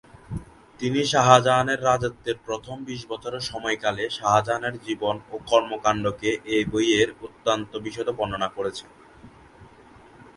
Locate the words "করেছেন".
8.57-8.89